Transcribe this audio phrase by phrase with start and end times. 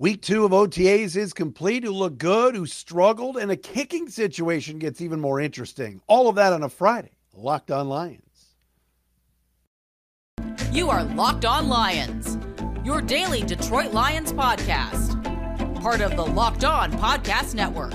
[0.00, 1.84] Week two of OTAs is complete.
[1.84, 6.00] Who looked good, who struggled, and a kicking situation gets even more interesting.
[6.06, 7.10] All of that on a Friday.
[7.34, 8.54] Locked on Lions.
[10.72, 12.38] You are Locked On Lions,
[12.82, 15.22] your daily Detroit Lions podcast.
[15.82, 17.92] Part of the Locked On Podcast Network.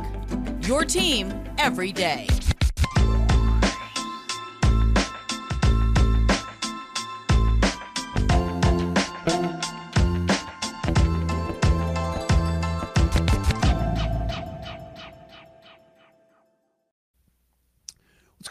[0.68, 2.28] Your team every day.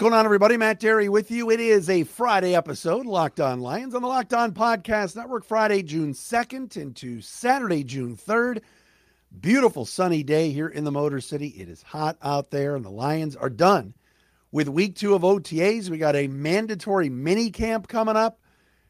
[0.04, 0.58] Going on, everybody?
[0.58, 1.50] Matt Dery with you.
[1.50, 5.82] It is a Friday episode, Locked On Lions, on the Locked On Podcast Network, Friday,
[5.82, 8.60] June 2nd into Saturday, June 3rd.
[9.40, 11.46] Beautiful sunny day here in the Motor City.
[11.46, 13.94] It is hot out there, and the Lions are done
[14.52, 15.88] with week two of OTAs.
[15.88, 18.41] We got a mandatory mini camp coming up,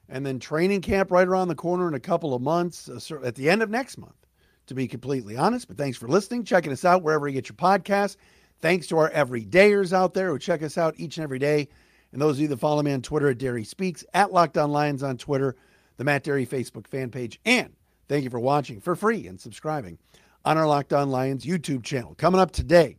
[0.09, 3.37] and then training camp right around the corner in a couple of months, uh, at
[3.37, 4.27] the end of next month,
[4.67, 5.69] to be completely honest.
[5.69, 8.17] But thanks for listening, checking us out wherever you get your podcasts.
[8.65, 11.69] Thanks to our everydayers out there who check us out each and every day.
[12.13, 14.73] And those of you that follow me on Twitter at Dery Speaks, at Locked On
[14.73, 15.55] Lions on Twitter,
[15.99, 17.39] the Matt Dery Facebook fan page.
[17.45, 17.75] And
[18.09, 19.99] thank you for watching for free and subscribing
[20.47, 22.15] on our Locked On Lions YouTube channel.
[22.15, 22.97] Coming up today,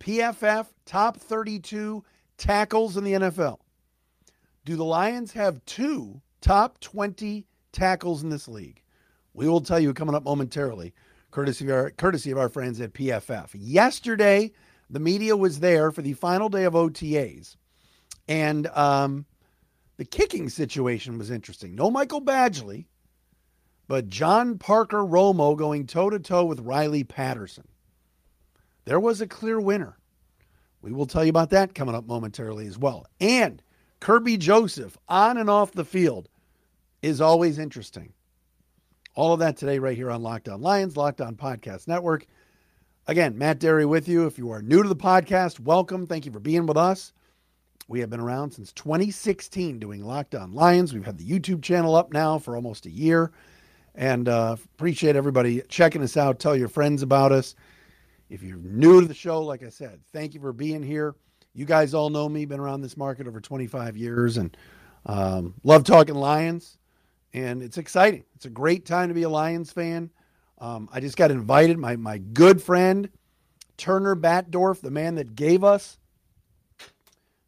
[0.00, 2.04] PFF top 32
[2.36, 3.60] tackles in the NFL.
[4.66, 8.82] Do the Lions have two top 20 tackles in this league?
[9.32, 10.92] We will tell you coming up momentarily,
[11.30, 13.52] courtesy of our, courtesy of our friends at PFF.
[13.54, 14.52] Yesterday,
[14.90, 17.56] the media was there for the final day of OTAs.
[18.28, 19.26] And um,
[19.96, 21.74] the kicking situation was interesting.
[21.74, 22.86] No Michael Badgley,
[23.88, 27.68] but John Parker Romo going toe to toe with Riley Patterson.
[28.84, 29.96] There was a clear winner.
[30.82, 33.06] We will tell you about that coming up momentarily as well.
[33.20, 33.62] And
[34.00, 36.28] Kerby Joseph on and off the field
[37.02, 38.12] is always interesting.
[39.14, 42.26] All of that today, right here on Locked On Lions, Locked On Podcast Network.
[43.08, 44.26] Again, Matt Dery with you.
[44.26, 46.08] If you are new to the podcast, welcome.
[46.08, 47.12] Thank you for being with us.
[47.86, 50.92] We have been around since 2016 doing Locked On Lions.
[50.92, 53.30] We've had the YouTube channel up now for almost a year.
[53.94, 56.40] And uh, appreciate everybody checking us out.
[56.40, 57.54] Tell your friends about us.
[58.28, 61.14] If you're new to the show, like I said, thank you for being here.
[61.54, 64.56] You guys all know me, been around this market over 25 years and
[65.06, 66.76] um, love talking Lions.
[67.32, 68.24] And it's exciting.
[68.34, 70.10] It's a great time to be a Lions fan.
[70.58, 71.78] Um, I just got invited.
[71.78, 73.10] My my good friend
[73.76, 75.98] Turner Batdorf, the man that gave us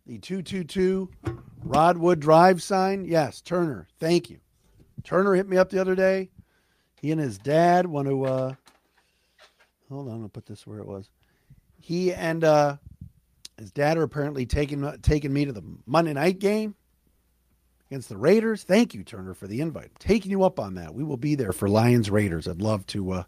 [0.07, 1.11] the 222
[1.67, 3.05] Rodwood Drive sign.
[3.05, 3.89] Yes, Turner.
[3.99, 4.39] Thank you.
[5.05, 6.31] Turner hit me up the other day.
[7.01, 8.25] He and his dad want to.
[8.25, 8.55] Uh,
[9.89, 11.11] hold on, I'll put this where it was.
[11.81, 12.77] He and uh,
[13.59, 16.75] his dad are apparently taking taking me to the Monday night game
[17.91, 18.65] against the Raiders.
[18.65, 19.91] Thank you, Turner, for the invite.
[19.99, 20.95] taking you up on that.
[20.95, 22.47] We will be there for Lions Raiders.
[22.47, 23.11] I'd love to.
[23.13, 23.23] Uh,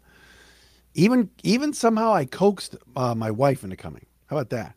[0.93, 4.05] even even somehow I coaxed uh, my wife into coming.
[4.27, 4.75] How about that?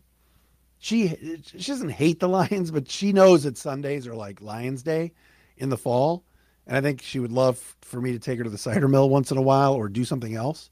[0.79, 1.09] She
[1.45, 5.13] she doesn't hate the Lions, but she knows that Sundays are like Lions Day
[5.57, 6.25] in the fall,
[6.67, 9.11] and I think she would love for me to take her to the cider mill
[9.11, 10.71] once in a while or do something else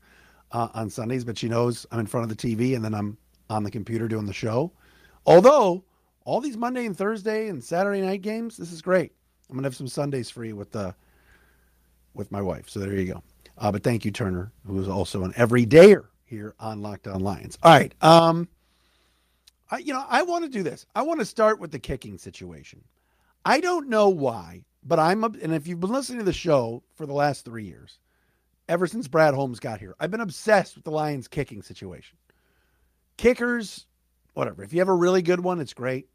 [0.52, 1.24] uh, on Sundays.
[1.24, 3.18] But she knows I'm in front of the TV and then I'm
[3.50, 4.72] on the computer doing the show.
[5.26, 5.84] Although
[6.24, 9.12] all these Monday and Thursday and Saturday night games, this is great.
[9.48, 10.92] I'm gonna have some Sundays free with the uh,
[12.14, 12.68] with my wife.
[12.68, 13.22] So there you go.
[13.58, 17.58] Uh, but thank you, Turner, who is also an everydayer here on Locked On Lions.
[17.62, 17.94] All right.
[18.02, 18.48] Um,
[19.70, 20.86] I, you know, I want to do this.
[20.94, 22.82] I want to start with the kicking situation.
[23.44, 27.06] I don't know why, but I'm, and if you've been listening to the show for
[27.06, 27.98] the last three years,
[28.68, 32.16] ever since Brad Holmes got here, I've been obsessed with the Lions kicking situation.
[33.16, 33.86] Kickers,
[34.34, 34.62] whatever.
[34.62, 36.08] If you have a really good one, it's great.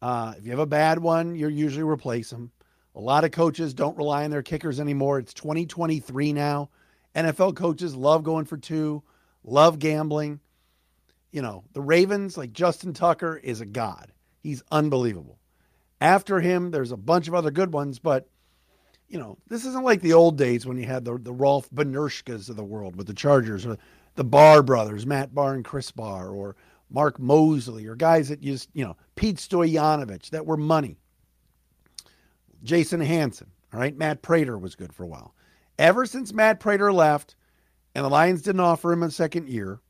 [0.00, 2.52] Uh, if you have a bad one, you usually replace them.
[2.94, 5.18] A lot of coaches don't rely on their kickers anymore.
[5.18, 6.70] It's 2023 now.
[7.14, 9.02] NFL coaches love going for two,
[9.44, 10.40] love gambling.
[11.30, 14.12] You know, the Ravens, like Justin Tucker, is a god.
[14.40, 15.38] He's unbelievable.
[16.00, 18.28] After him, there's a bunch of other good ones, but
[19.08, 22.48] you know, this isn't like the old days when you had the the Rolf Benirschkas
[22.50, 23.78] of the world with the Chargers, or
[24.14, 26.56] the Bahr brothers, Matt Bahr and Chris Bahr, or
[26.90, 30.98] Mark Moseley or guys that used, you know, Pete Stoyanovich that were money.
[32.62, 33.96] Jason Hanson, all right?
[33.96, 35.34] Matt Prater was good for a while.
[35.78, 37.36] Ever since Matt Prater left
[37.94, 39.80] and the Lions didn't offer him a second year,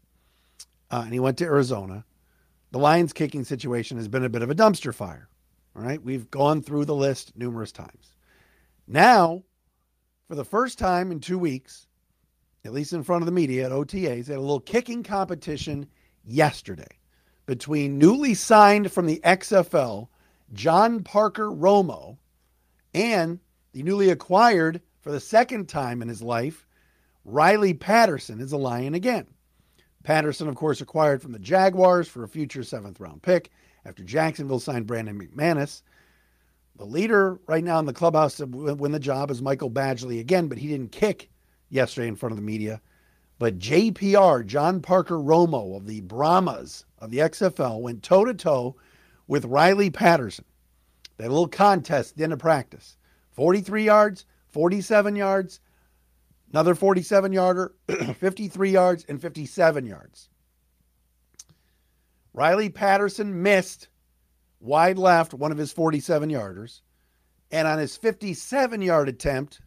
[0.91, 2.05] uh, and he went to Arizona,
[2.71, 5.29] the Lions kicking situation has been a bit of a dumpster fire.
[5.75, 6.03] All right.
[6.03, 8.13] We've gone through the list numerous times.
[8.87, 9.45] Now,
[10.27, 11.87] for the first time in two weeks,
[12.65, 15.87] at least in front of the media at OTAs, they had a little kicking competition
[16.29, 16.99] yesterday
[17.47, 20.09] between newly signed from the XFL
[20.53, 22.19] John Parker Romo
[22.95, 23.41] and
[23.73, 26.67] the newly acquired for the second time in his life
[27.25, 29.27] Riley Patterson is a Lion again.
[30.03, 33.51] Patterson, of course, acquired from the Jaguars for a future seventh round pick
[33.85, 35.83] after Jacksonville signed Brandon McManus.
[36.77, 40.49] The leader right now in the clubhouse to win the job is Michael Badgley again,
[40.49, 41.29] but he didn't kick
[41.69, 42.81] yesterday in front of the media.
[43.39, 48.77] But JPR, John Parker Romo of the Brahmas of the XFL, went toe to toe
[49.27, 50.45] with Riley Patterson.
[51.21, 52.97] A little contest at a practice
[53.33, 55.61] 43 yards, 47 yards,
[56.53, 57.75] another 47 yarder,
[58.19, 60.29] 53 yards, and 57 yards.
[62.33, 63.89] Riley Patterson missed
[64.61, 66.81] wide left one of his 47 yarders.
[67.51, 69.61] And on his 57 yard attempt,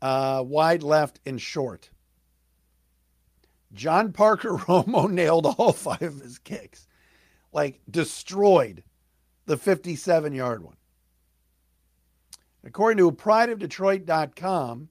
[0.00, 1.90] uh, wide left and short.
[3.72, 6.86] John Parker Romo nailed all five of his kicks,
[7.52, 8.82] like destroyed
[9.46, 10.76] the 57 yard one.
[12.64, 14.88] According to prideofdetroit.com,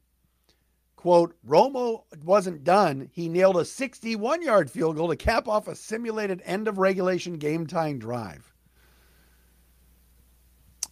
[0.96, 3.10] quote, Romo wasn't done.
[3.12, 7.38] He nailed a 61 yard field goal to cap off a simulated end of regulation
[7.38, 8.54] game tying drive.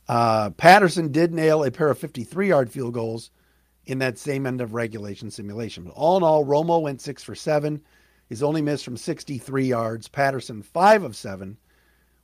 [0.08, 3.32] Uh, Patterson did nail a pair of 53 yard field goals
[3.86, 5.84] in that same end of regulation simulation.
[5.84, 7.82] But all in all, Romo went six for seven.
[8.30, 10.08] He's only missed from 63 yards.
[10.08, 11.58] Patterson, five of seven,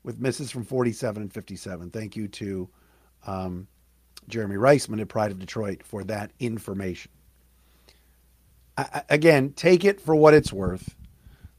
[0.03, 1.91] with misses from 47 and 57.
[1.91, 2.69] Thank you to
[3.27, 3.67] um,
[4.27, 7.11] Jeremy Reisman at Pride of Detroit for that information.
[8.77, 10.95] I, again, take it for what it's worth.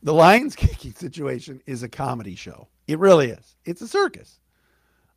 [0.03, 2.69] The Lions kicking situation is a comedy show.
[2.89, 3.57] It really is.
[3.65, 4.41] It's a circus.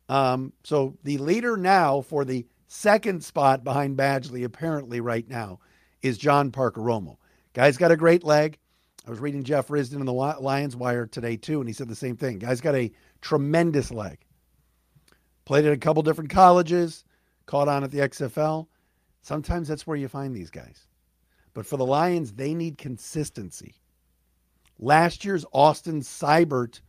[0.08, 5.60] Um, so the leader now for the second spot behind Badgley, apparently right now,
[6.02, 7.16] is John Parker Romo.
[7.52, 8.58] Guy's got a great leg.
[9.06, 11.94] I was reading Jeff Risdon in the Lions Wire today too, and he said the
[11.94, 12.38] same thing.
[12.38, 12.90] Guy's got a
[13.20, 14.18] tremendous leg.
[15.44, 17.04] Played at a couple different colleges,
[17.46, 18.66] caught on at the XFL.
[19.22, 20.86] Sometimes that's where you find these guys.
[21.54, 23.76] But for the Lions, they need consistency.
[24.78, 26.80] Last year's Austin Seibert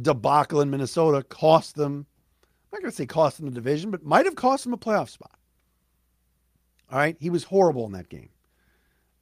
[0.00, 2.06] debacle in Minnesota cost them
[2.78, 5.08] not going to say cost him the division, but might have cost him a playoff
[5.08, 5.38] spot.
[6.90, 8.30] All right, he was horrible in that game.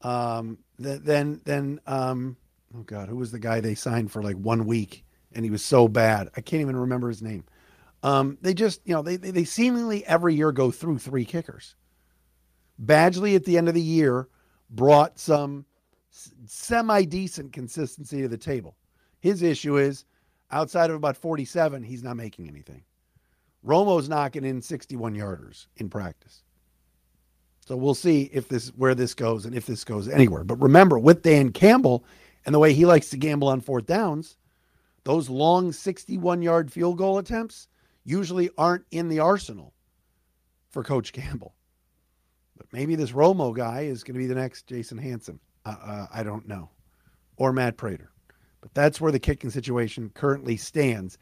[0.03, 2.37] Um, then, then, um,
[2.77, 5.65] oh god, who was the guy they signed for like one week, and he was
[5.65, 6.29] so bad.
[6.37, 7.45] I can't even remember his name.
[8.03, 11.75] Um, they just, you know, they, they they seemingly every year go through three kickers.
[12.81, 14.29] Badgley at the end of the year
[14.71, 15.65] brought some
[16.45, 18.77] semi decent consistency to the table.
[19.19, 20.05] His issue is
[20.51, 22.83] outside of about 47, he's not making anything.
[23.67, 26.43] Romo's knocking in 61 yarders in practice.
[27.67, 30.45] So we'll see if this where this goes and if this goes anywhere.
[30.45, 32.05] But remember, with Dan Campbell
[32.45, 34.37] and the way he likes to gamble on fourth downs,
[35.03, 37.67] those long 61 yard field goal attempts
[38.05, 39.75] usually aren't in the arsenal
[40.71, 41.55] for Coach Campbell.
[42.57, 45.41] But maybe this Romo guy is going to be the next Jason Hanson.
[45.65, 46.71] Uh, uh, I don't know.
[47.37, 48.11] Or Matt Prater.
[48.61, 51.19] But that's where the kicking situation currently stands.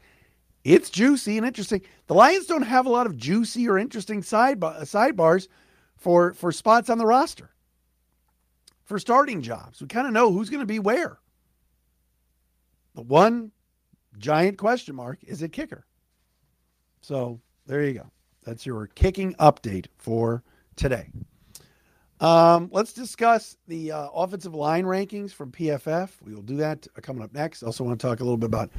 [0.65, 1.83] It's juicy and interesting.
[2.07, 5.47] The Lions don't have a lot of juicy or interesting side sidebars
[5.95, 7.51] for for spots on the roster.
[8.83, 11.19] For starting jobs, we kind of know who's going to be where.
[12.95, 13.51] The one
[14.17, 15.85] giant question mark is it kicker.
[17.01, 18.11] So there you go.
[18.43, 20.43] That's your kicking update for
[20.75, 21.09] today.
[22.19, 26.09] Um, let's discuss the uh, offensive line rankings from PFF.
[26.23, 27.61] We will do that coming up next.
[27.61, 28.71] Also, want to talk a little bit about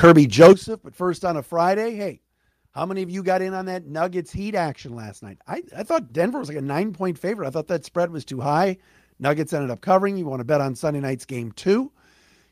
[0.00, 0.80] Kerby Joseph.
[0.82, 2.22] But first on a Friday, hey,
[2.70, 5.36] how many of you got in on that Nuggets Heat action last night?
[5.46, 7.46] I, I thought Denver was like a nine point favorite.
[7.46, 8.78] I thought that spread was too high.
[9.18, 10.16] Nuggets ended up covering.
[10.16, 11.92] You want to bet on Sunday night's game two?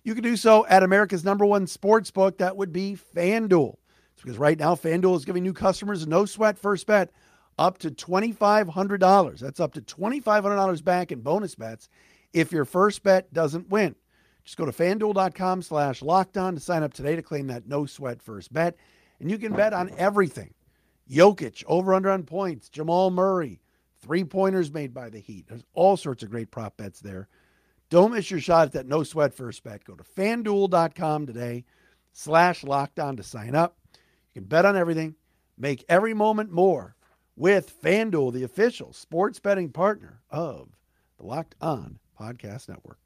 [0.05, 2.37] You can do so at America's number one sports book.
[2.37, 3.77] That would be FanDuel.
[4.13, 7.11] It's because right now FanDuel is giving new customers no sweat first bet
[7.59, 9.39] up to $2,500.
[9.39, 11.89] That's up to $2,500 back in bonus bets
[12.35, 13.95] if your first bet doesn't win.
[14.49, 17.85] Just go to fanduel.com slash locked on to sign up today to claim that no
[17.85, 18.79] sweat first bet.
[19.21, 20.55] And you can bet on everything.
[21.07, 23.61] Jokic, over under on points, Jamal Murray,
[24.01, 25.49] three pointers made by the Heat.
[25.49, 27.29] There's all sorts of great prop bets there.
[27.91, 29.85] Don't miss your shot at that no sweat first bet.
[29.85, 31.67] Go to fanduel.com today
[32.15, 33.77] slash locked on to sign up.
[34.33, 35.15] You can bet on everything,
[35.59, 36.97] make every moment more
[37.37, 40.71] with FanDuel, the official sports betting partner of
[41.19, 42.99] the Locked On Podcast Network.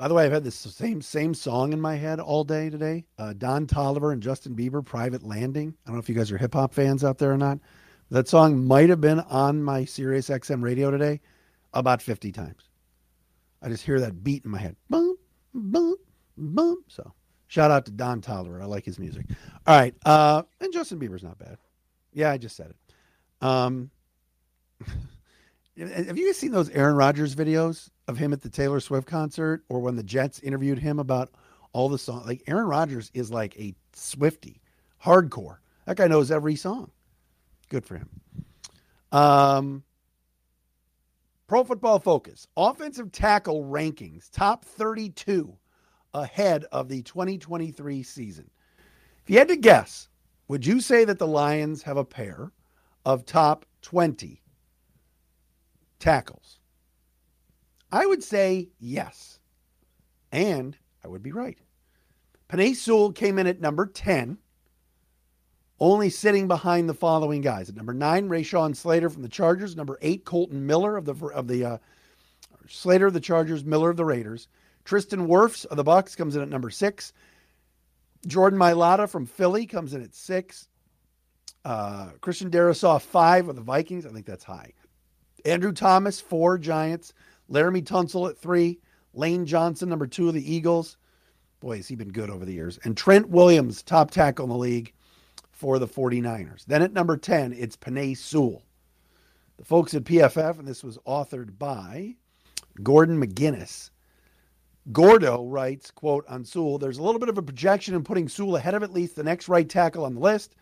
[0.00, 3.04] By the way, I've had this same same song in my head all day today.
[3.18, 6.38] Uh, Don Toliver and Justin Bieber, "Private Landing." I don't know if you guys are
[6.38, 7.58] hip hop fans out there or not.
[8.08, 11.20] That song might have been on my Sirius XM radio today
[11.74, 12.70] about fifty times.
[13.60, 14.74] I just hear that beat in my head.
[14.88, 15.16] Boom,
[15.52, 15.96] boom,
[16.38, 16.82] boom.
[16.88, 17.12] So
[17.48, 18.62] shout out to Don Toliver.
[18.62, 19.26] I like his music.
[19.66, 21.58] All right, uh, and Justin Bieber's not bad.
[22.14, 23.46] Yeah, I just said it.
[23.46, 23.90] Um,
[25.88, 29.64] have you guys seen those Aaron Rodgers videos of him at the Taylor Swift concert
[29.68, 31.30] or when the Jets interviewed him about
[31.72, 32.26] all the songs?
[32.26, 34.60] Like Aaron Rodgers is like a Swifty,
[35.02, 35.58] hardcore.
[35.86, 36.90] That guy knows every song.
[37.68, 38.08] Good for him.
[39.12, 39.82] Um,
[41.46, 45.56] Pro Football Focus offensive tackle rankings top 32
[46.14, 48.50] ahead of the 2023 season.
[49.22, 50.08] If you had to guess,
[50.48, 52.52] would you say that the Lions have a pair
[53.04, 54.40] of top 20
[56.00, 56.58] tackles?
[57.92, 59.38] I would say yes.
[60.32, 61.58] And I would be right.
[62.48, 64.38] Penei Sewell came in at number 10,
[65.78, 67.68] only sitting behind the following guys.
[67.68, 69.76] At number nine, Rashawn Slater from the Chargers.
[69.76, 71.78] Number eight, Kolton Miller of the of the uh,
[72.68, 74.48] Slater of the Chargers, Miller of the Raiders.
[74.84, 77.12] Tristan Wirfs of the Bucks comes in at number six.
[78.26, 80.68] Jordan Mailata from Philly comes in at six.
[81.64, 84.06] Uh, Christian Darrisaw five of the Vikings.
[84.06, 84.72] I think that's high.
[85.44, 87.12] Andrew Thomas four Giants.
[87.50, 88.80] Laremy Tunsil at three.
[89.12, 90.96] Lane Johnson number two of the Eagles.
[91.60, 92.78] Boy, has he been good over the years.
[92.84, 94.94] And Trent Williams, top tackle in the league
[95.52, 96.64] for the 49ers.
[96.64, 98.62] Then at number 10, it's Penei Sewell.
[99.58, 102.14] The folks at PFF, and this was authored by
[102.82, 103.90] Gordon McGuinness.
[104.90, 108.56] Gordo writes, quote, on Sewell, there's a little bit of a projection in putting Sewell
[108.56, 110.56] ahead of at least the next right tackle on the list,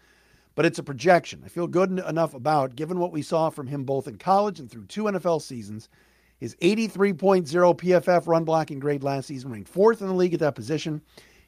[0.59, 1.41] but it's a projection.
[1.45, 4.69] I feel good enough about, given what we saw from him both in college and
[4.69, 5.89] through two NFL seasons,
[6.37, 10.57] his 83.0 PFF run blocking grade last season ranked fourth in the league at that
[10.57, 11.01] position.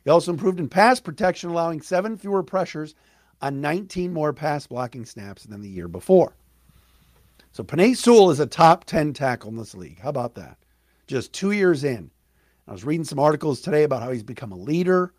[0.05, 2.95] He also improved in pass protection, allowing seven fewer pressures
[3.43, 6.37] on 19 more pass blocking snaps than the year before.
[7.51, 9.99] So Penei Sewell is a top 10 tackle in this league.
[9.99, 10.57] How about that?
[11.09, 12.13] Just two years in.
[12.69, 15.13] I was reading some articles today about how he's become a leader.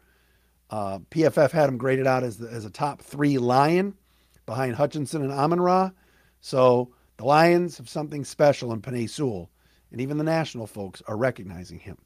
[0.72, 3.94] Uh, PFF had him graded out as, the, as a top three Lion
[4.46, 5.92] behind Hutchinson and Amon Ra.
[6.40, 9.52] So the Lions have something special in Penei Sewell,
[9.92, 11.98] and even the national folks are recognizing him.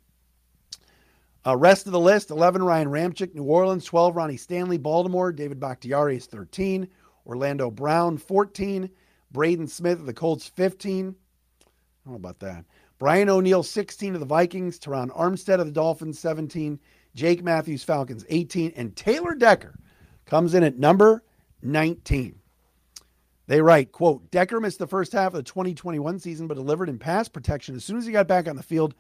[1.45, 5.60] Uh, rest of the list 11 Ryan Ramczyk, New Orleans, 12 Ronnie Stanley, Baltimore, David
[5.60, 6.88] Bakhtiari is 13,
[7.27, 8.89] Orlando Brown 14,
[9.31, 11.10] Braden Smith of the Colts 15.
[11.10, 11.63] I
[12.03, 12.65] don't know about that.
[12.98, 16.79] Brian O'Neill 16 of the Vikings, Terron Armstead of the Dolphins 17,
[17.15, 19.79] Jake Matthews Falcons 18, and Taylor Decker
[20.25, 21.24] comes in at number
[21.63, 22.36] 19.
[23.48, 27.00] They write, quote, Decker missed the first half of the 2021 season, but delivered in
[27.00, 28.95] pass protection as soon as he got back on the field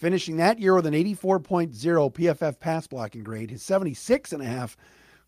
[0.00, 1.74] finishing that year with an 84.0
[2.14, 3.50] PFF pass blocking grade.
[3.50, 4.76] His 76.5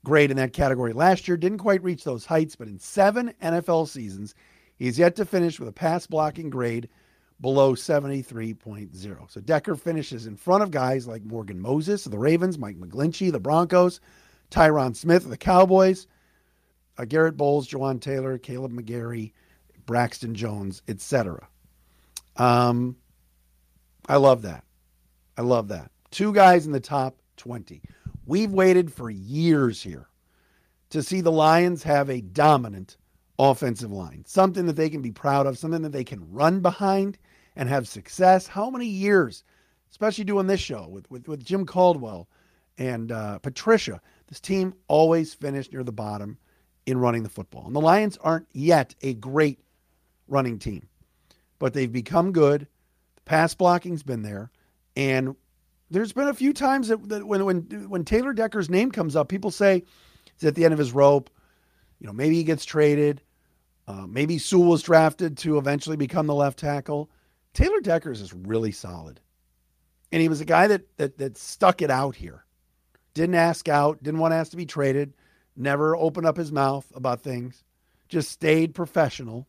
[0.04, 3.86] grade in that category last year didn't quite reach those heights, but in seven NFL
[3.88, 4.34] seasons,
[4.76, 6.88] he's yet to finish with a pass blocking grade
[7.42, 9.30] below 73.0.
[9.30, 13.32] So Decker finishes in front of guys like Morgan Moses of the Ravens, Mike McGlinchey,
[13.32, 14.00] the Broncos,
[14.50, 16.06] Tyron Smith of the Cowboys,
[16.96, 19.32] uh, Garett Bolles, Jawaan Taylor, Caleb McGary,
[19.86, 21.48] Braxton Jones, etc.
[22.36, 22.96] Um,
[24.08, 24.64] I love that.
[25.36, 25.90] I love that.
[26.12, 27.82] Two guys in the top 20.
[28.24, 30.08] We've waited for years here
[30.90, 32.98] to see the Lions have a dominant
[33.38, 37.18] offensive line, something that they can be proud of, something that they can run behind
[37.56, 38.46] and have success.
[38.46, 39.44] How many years,
[39.90, 42.28] especially doing this show with, with, with Jim Caldwell
[42.78, 46.38] and uh, Patricia, this team always finished near the bottom
[46.86, 47.66] in running the football.
[47.66, 49.60] And the Lions aren't yet a great
[50.28, 50.88] running team,
[51.58, 52.66] but they've become good.
[53.16, 54.50] The Pass blocking's been there,
[54.96, 55.36] and
[55.90, 59.28] there's been a few times that, that when when when Taylor Decker's name comes up,
[59.28, 59.84] people say
[60.34, 61.30] he's at the end of his rope.
[62.00, 63.20] You know, maybe he gets traded.
[63.86, 67.10] Uh, maybe Sewell was drafted to eventually become the left tackle.
[67.54, 69.20] Taylor Deckers is really solid,
[70.10, 72.44] and he was a guy that that that stuck it out here.
[73.14, 74.02] Didn't ask out.
[74.02, 75.14] Didn't want to ask to be traded.
[75.54, 77.62] Never opened up his mouth about things.
[78.08, 79.46] Just stayed professional,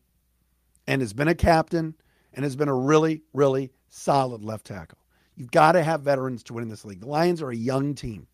[0.86, 1.94] and has been a captain
[2.32, 4.98] and has been a really, really solid left tackle.
[5.36, 7.00] You've got to have veterans to win in this league.
[7.00, 8.26] The Lions are a young team.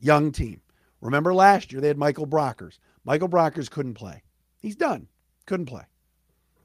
[0.00, 0.60] Young team.
[1.00, 2.78] Remember last year they had Michael Brockers.
[3.04, 4.22] Michael Brockers couldn't play.
[4.60, 5.08] He's done.
[5.46, 5.84] Couldn't play.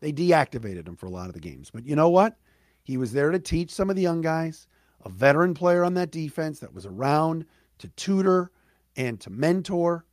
[0.01, 1.69] They deactivated him for a lot of the games.
[1.69, 2.35] But you know what?
[2.83, 4.67] He was there to teach some of the young guys,
[5.05, 7.45] a veteran player on that defense that was around
[7.77, 8.51] to tutor
[8.97, 10.05] and to mentor.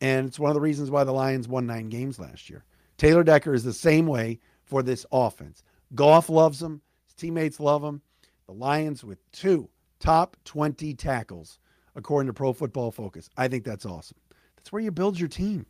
[0.00, 2.64] And it's one of the reasons why the Lions won nine games last year.
[2.98, 5.62] Taylor Decker is the same way for this offense.
[5.94, 6.82] Goff loves him.
[7.06, 8.02] His teammates love him.
[8.46, 9.68] The Lions with two
[10.00, 11.58] top 20 tackles,
[11.94, 13.30] according to Pro Football Focus.
[13.36, 14.18] I think that's awesome.
[14.56, 15.66] That's where you build your team.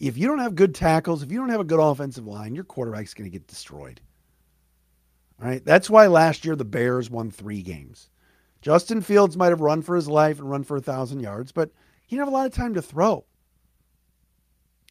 [0.00, 2.64] If you don't have good tackles, if you don't have a good offensive line, your
[2.64, 4.00] quarterback's going to get destroyed.
[5.40, 5.64] All right.
[5.64, 8.08] That's why last year the Bears won three games.
[8.62, 11.70] Justin Fields might have run for his life and run for a thousand yards, but
[12.06, 13.24] he didn't have a lot of time to throw.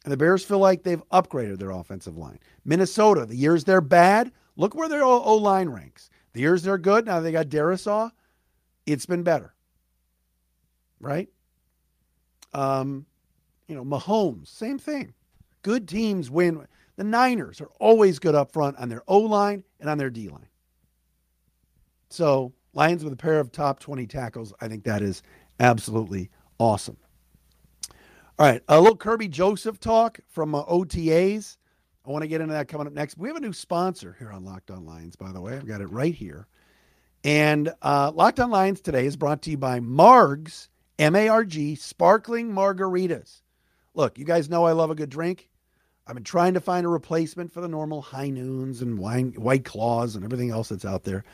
[0.04, 2.38] And the Bears feel like they've upgraded their offensive line.
[2.64, 6.08] Minnesota, the years they're bad, look where their O line ranks.
[6.32, 8.10] The years they're good, now they got Darrisaw,
[8.86, 9.54] it's been better.
[11.00, 11.28] Right?
[12.52, 13.06] Um,
[13.70, 15.14] you know, Mahomes, same thing.
[15.62, 16.66] Good teams win.
[16.96, 20.28] The Niners are always good up front on their O line and on their D
[20.28, 20.48] line.
[22.10, 25.22] So, Lions with a pair of top 20 tackles, I think that is
[25.60, 26.96] absolutely awesome.
[28.38, 31.56] All right, a little Kerby Joseph talk from uh, OTAs.
[32.04, 33.18] I want to get into that coming up next.
[33.18, 35.54] We have a new sponsor here on Locked On Lions, by the way.
[35.54, 36.48] I've got it right here.
[37.22, 41.44] And uh, Locked On Lions today is brought to you by Margs, M A R
[41.44, 43.42] G, sparkling margaritas.
[43.94, 45.48] Look, you guys know I love a good drink.
[46.06, 49.64] I've been trying to find a replacement for the normal high noons and wine, white
[49.64, 51.24] claws and everything else that's out there.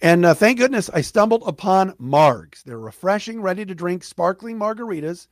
[0.00, 2.62] And uh, thank goodness I stumbled upon Margs.
[2.62, 5.28] They're refreshing, ready to drink, sparkling margaritas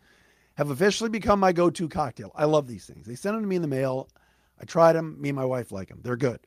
[0.54, 2.32] have officially become my go to cocktail.
[2.34, 3.06] I love these things.
[3.06, 4.08] They sent them to me in the mail.
[4.60, 5.20] I tried them.
[5.20, 6.00] Me and my wife like them.
[6.02, 6.40] They're good.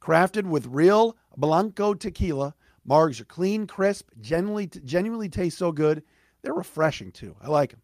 [0.00, 2.54] Crafted with real Blanco tequila,
[2.86, 6.02] Margs are clean, crisp, genuinely, genuinely taste so good.
[6.42, 7.36] They're refreshing too.
[7.40, 7.80] I like them.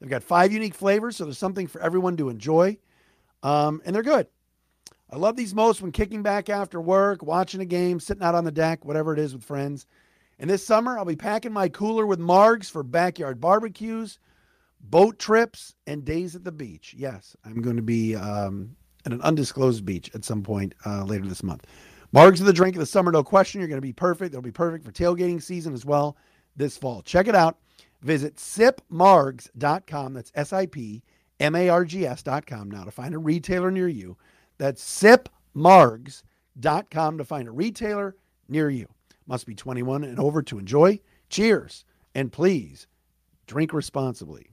[0.00, 2.78] They've got five unique flavors, so there's something for everyone to enjoy.
[3.42, 4.26] Um, and they're good.
[5.10, 8.44] I love these most when kicking back after work, watching a game, sitting out on
[8.44, 9.86] the deck, whatever it is with friends.
[10.38, 14.18] And this summer, I'll be packing my cooler with Margs for backyard barbecues,
[14.80, 16.94] boat trips, and days at the beach.
[16.96, 21.26] Yes, I'm going to be um, at an undisclosed beach at some point uh, later
[21.26, 21.66] this month.
[22.14, 23.60] Margs are the drink of the summer, no question.
[23.60, 24.32] You're going to be perfect.
[24.32, 26.16] They'll be perfect for tailgating season as well
[26.56, 27.02] this fall.
[27.02, 27.58] Check it out.
[28.02, 30.14] Visit sipmargs.com.
[30.14, 31.02] That's S I P
[31.38, 34.16] M A R G S.com now to find a retailer near you.
[34.58, 38.16] That's sipmargs.com to find a retailer
[38.48, 38.88] near you.
[39.26, 41.00] Must be 21 and over to enjoy.
[41.28, 41.84] Cheers.
[42.14, 42.86] And please
[43.46, 44.50] drink responsibly.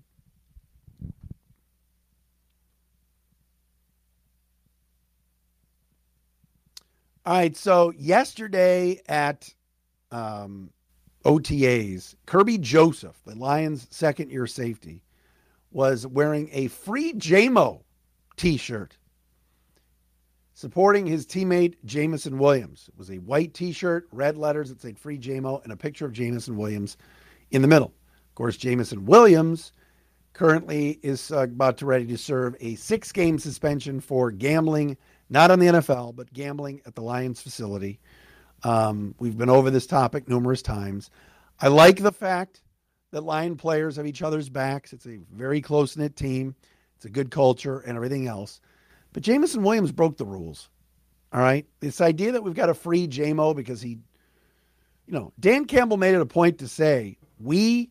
[7.25, 7.57] All right.
[7.57, 9.53] So yesterday at
[10.11, 10.69] um,
[11.27, 15.03] OTAs, Kerby Joseph, the Lions' second year safety,
[15.71, 17.81] was wearing a free JMO
[18.37, 18.97] t shirt
[20.53, 22.85] supporting his teammate Jameson Williams.
[22.87, 26.05] It was a white t shirt, red letters that said free JMO, and a picture
[26.05, 26.95] of Jameson Williams
[27.51, 27.93] in the middle.
[28.29, 29.73] Of course, Jameson Williams
[30.31, 34.95] currently is uh, about to ready to serve a six game suspension for gambling
[35.29, 37.99] not on the NFL, but gambling at the Lions facility.
[38.63, 41.09] Um, we've been over this topic numerous times.
[41.59, 42.61] I like the fact
[43.11, 44.93] that Lion players have each other's backs.
[44.93, 46.55] It's a very close knit team.
[46.95, 48.59] It's a good culture and everything else.
[49.13, 50.69] But Jameson Williams broke the rules.
[51.31, 51.65] All right.
[51.79, 53.99] This idea that we've got a free JMO because he,
[55.07, 57.89] you know, Dan Campbell made it a point to say, we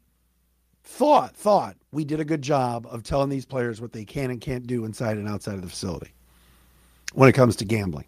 [0.84, 4.40] thought, thought we did a good job of telling these players what they can and
[4.40, 6.12] can't do inside and outside of the facility
[7.14, 8.06] when it comes to gambling,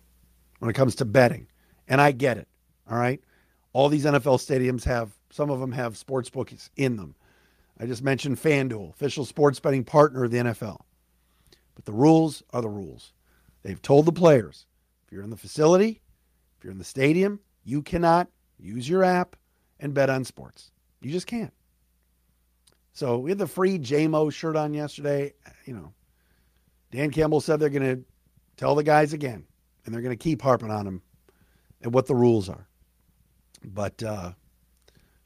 [0.59, 1.47] when it comes to betting.
[1.89, 2.49] And I get it.
[2.91, 3.21] All right.
[3.73, 7.15] All these NFL stadiums have, some of them have sports bookies in them.
[7.81, 10.81] I just mentioned FanDuel, official sports betting partner of the NFL.
[11.75, 13.13] But the rules are the rules.
[13.63, 14.67] They've told the players
[15.07, 16.01] if you're in the facility,
[16.57, 19.37] if you're in the stadium, you cannot use your app
[19.79, 20.73] and bet on sports.
[21.01, 21.53] You just can't.
[22.93, 25.35] So we had the free JMO shirt on yesterday.
[25.67, 25.93] You know,
[26.91, 28.05] Dan Campbell said they're going to
[28.59, 29.47] Tell the guys again,
[29.87, 31.01] and they're going to keep harping on them
[31.83, 32.67] and what the rules are.
[33.65, 34.33] But uh,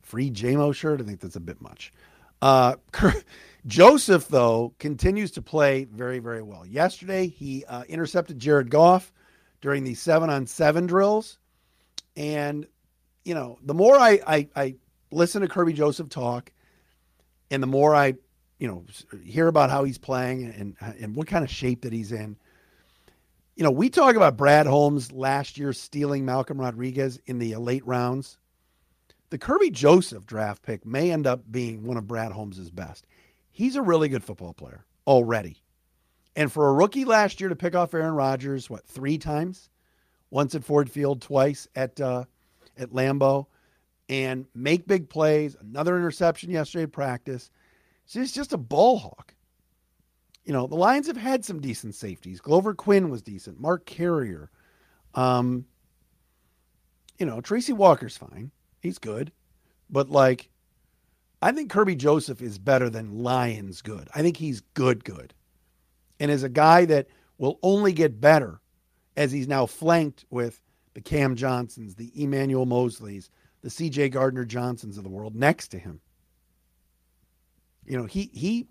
[0.03, 1.93] free JMO shirt, I think that's a bit much.
[2.41, 2.77] Uh,
[3.67, 6.67] Joseph, though, continues to play very, very well.
[6.67, 9.13] Yesterday, he uh, intercepted Jared Goff
[9.61, 11.39] during the seven on seven drills.
[12.17, 12.67] And,
[13.25, 14.75] you know, the more I, I, I
[15.13, 16.53] listen to Kerby Joseph talk,
[17.51, 18.15] and the more I,
[18.59, 18.85] you know,
[19.25, 22.37] hear about how he's playing and, and what kind of shape that he's in,
[23.55, 27.87] you know, we talk about Brad Holmes last year stealing Malcolm Rodriguez in the late
[27.87, 28.39] rounds.
[29.31, 33.07] The Kerby Joseph draft pick may end up being one of Brad Holmes' best.
[33.51, 35.63] He's a really good football player already.
[36.35, 39.69] And for a rookie last year to pick off Aaron Rodgers, what, three times?
[40.31, 42.25] Once at Ford Field, twice at uh,
[42.79, 43.47] at Lambeau,
[44.09, 45.57] and make big plays.
[45.61, 47.51] Another interception yesterday at practice.
[48.07, 49.35] So he's just a ball hawk
[50.45, 52.41] you know, the Lions have had some decent safeties.
[52.41, 53.61] Glover Quin was decent.
[53.61, 54.51] Mark Carrier.
[55.15, 55.67] Um,
[57.19, 58.51] you know, Tracy Walker's fine.
[58.81, 59.33] He's good.
[59.89, 60.49] But like,
[61.41, 64.09] I think Kerby Joseph is better than Lions good.
[64.15, 65.35] I think he's good, good.
[66.19, 68.61] And as a guy that will only get better
[69.17, 70.61] as he's now flanked with
[70.95, 73.29] the Cam Johnsons, the Emmanuel Moseleys,
[73.63, 76.01] the CJ Gardner Johnsons of the world next to him.
[77.85, 78.69] You know, he he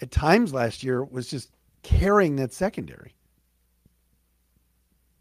[0.00, 1.50] at times last year was just
[1.82, 3.14] carrying that secondary.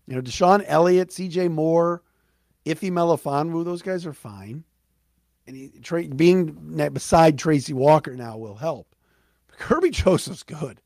[0.08, 2.04] You know, DeShon Elliott, CJ Moore,
[2.68, 4.64] Ife Melifonwu, those guys are fine.
[5.48, 8.96] And he, being beside Tracy Walker now will help.
[9.48, 10.82] But Kerby Joseph's good.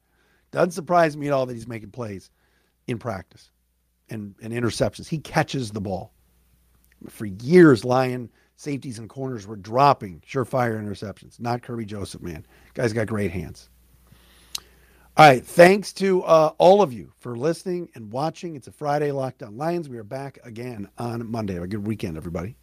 [0.52, 2.30] Doesn't surprise me at all that he's making plays
[2.88, 3.52] in practice
[4.10, 5.08] and, and interceptions.
[5.08, 6.12] He catches the ball.
[7.08, 11.40] For years, Lion safeties and corners were dropping surefire interceptions.
[11.40, 12.46] Not Kerby Joseph, man.
[12.74, 13.70] Guy's got great hands.
[15.20, 15.46] All right.
[15.46, 18.56] Thanks to uh, all of you for listening and watching.
[18.56, 19.90] It's a Friday Locked On Lions.
[19.90, 21.56] We are back again on Monday.
[21.56, 22.56] Have a good weekend, everybody.